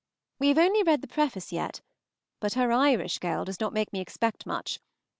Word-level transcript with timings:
We 0.39 0.47
have 0.47 0.57
only 0.57 0.81
read 0.81 1.03
the 1.03 1.07
preface 1.07 1.51
yet, 1.51 1.81
but 2.39 2.53
her 2.55 2.71
Irish 2.71 3.19
girl 3.19 3.45
does 3.45 3.59
not 3.59 3.71
make 3.71 3.93
me 3.93 4.01
expect 4.01 4.47
much. 4.47 4.79